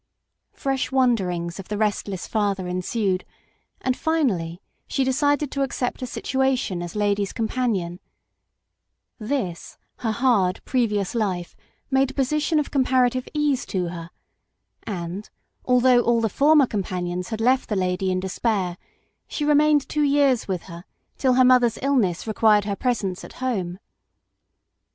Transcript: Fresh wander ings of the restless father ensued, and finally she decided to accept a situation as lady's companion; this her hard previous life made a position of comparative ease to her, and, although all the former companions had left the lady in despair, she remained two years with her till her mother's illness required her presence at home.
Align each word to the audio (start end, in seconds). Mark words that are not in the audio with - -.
Fresh 0.55 0.91
wander 0.91 1.29
ings 1.29 1.59
of 1.59 1.67
the 1.67 1.77
restless 1.77 2.25
father 2.25 2.67
ensued, 2.67 3.23
and 3.81 3.95
finally 3.95 4.59
she 4.87 5.03
decided 5.03 5.51
to 5.51 5.61
accept 5.61 6.01
a 6.01 6.07
situation 6.07 6.81
as 6.81 6.95
lady's 6.95 7.31
companion; 7.31 7.99
this 9.19 9.77
her 9.97 10.09
hard 10.09 10.59
previous 10.65 11.13
life 11.13 11.55
made 11.91 12.09
a 12.09 12.13
position 12.15 12.57
of 12.57 12.71
comparative 12.71 13.27
ease 13.35 13.63
to 13.67 13.89
her, 13.89 14.09
and, 14.87 15.29
although 15.65 16.01
all 16.01 16.19
the 16.19 16.29
former 16.29 16.65
companions 16.65 17.29
had 17.29 17.39
left 17.39 17.69
the 17.69 17.75
lady 17.75 18.09
in 18.09 18.19
despair, 18.19 18.77
she 19.27 19.45
remained 19.45 19.87
two 19.87 20.01
years 20.01 20.47
with 20.47 20.63
her 20.63 20.83
till 21.19 21.33
her 21.33 21.45
mother's 21.45 21.77
illness 21.83 22.25
required 22.25 22.65
her 22.65 22.75
presence 22.75 23.23
at 23.23 23.33
home. 23.33 23.77